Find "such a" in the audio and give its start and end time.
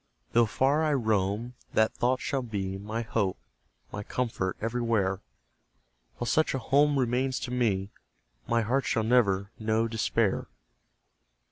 6.25-6.57